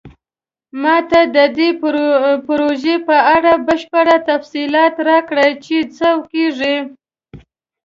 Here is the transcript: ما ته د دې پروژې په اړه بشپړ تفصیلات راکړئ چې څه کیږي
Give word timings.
ما 0.81 0.95
ته 1.09 1.21
د 1.35 1.37
دې 1.57 1.69
پروژې 2.47 2.95
په 3.07 3.17
اړه 3.35 3.51
بشپړ 3.67 4.07
تفصیلات 4.29 4.93
راکړئ 5.07 5.51
چې 5.65 5.77
څه 5.95 6.09
کیږي 6.31 6.75